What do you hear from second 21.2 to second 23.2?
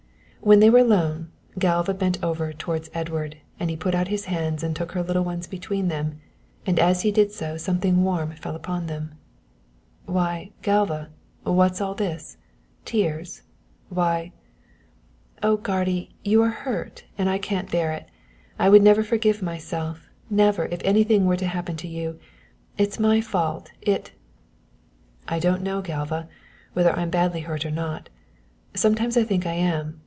were to happen to you. It is